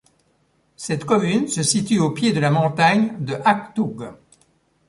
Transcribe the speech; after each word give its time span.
Cette 0.77 1.05
commune 1.05 1.47
se 1.47 1.61
situe 1.61 1.99
au 1.99 2.09
pied 2.09 2.33
de 2.33 2.39
la 2.39 2.49
montagne 2.49 3.13
de 3.19 3.35
Achtoug. 3.45 4.09